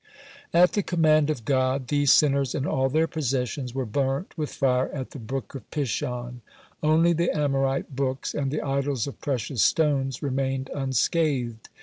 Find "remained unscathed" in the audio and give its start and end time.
10.23-11.69